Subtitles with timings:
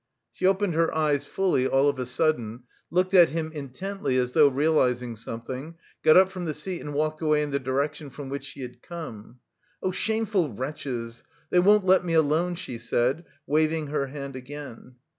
[0.33, 4.47] She opened her eyes fully all of a sudden, looked at him intently, as though
[4.47, 8.45] realising something, got up from the seat and walked away in the direction from which
[8.45, 9.41] she had come.
[9.83, 14.95] "Oh shameful wretches, they won't let me alone!" she said, waving her hand again.